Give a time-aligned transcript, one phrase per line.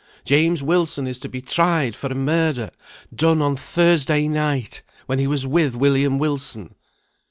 [0.25, 2.71] James Wilson is to be tried for a murder,
[3.13, 6.73] done on Thursday night, when he was with William Wilson.